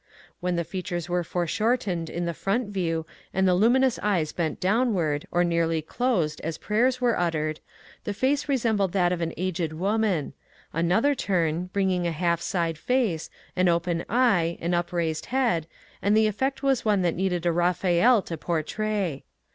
When 0.39 0.55
the 0.55 0.63
fea 0.63 0.81
tures 0.81 1.09
were 1.09 1.23
foreshortened 1.23 2.09
in 2.09 2.25
the 2.25 2.33
front 2.33 2.69
view 2.69 3.05
and 3.35 3.47
the 3.47 3.53
luminous 3.53 3.99
eyes 4.01 4.31
bent 4.31 4.59
downward 4.59 5.27
or 5.29 5.43
nearly 5.43 5.83
closed 5.83 6.41
as 6.41 6.57
prayers 6.57 6.99
were 6.99 7.19
uttered, 7.19 7.59
the 8.03 8.13
face 8.15 8.49
resembled 8.49 8.93
that 8.93 9.11
of 9.11 9.21
an 9.21 9.31
aged 9.37 9.73
woman; 9.73 10.33
another 10.73 11.13
turn, 11.13 11.65
bringing 11.71 12.07
a 12.07 12.11
half 12.11 12.41
side 12.41 12.79
face, 12.79 13.29
an 13.55 13.67
open 13.69 14.03
eye, 14.09 14.57
an 14.59 14.73
upraised 14.73 15.27
head, 15.27 15.67
and 16.01 16.17
the 16.17 16.25
effect 16.25 16.63
was 16.63 16.83
one 16.83 17.03
that 17.03 17.13
needed 17.13 17.45
a 17.45 17.49
Baphael 17.53 18.25
to 18.25 18.37
portray. 18.37 19.23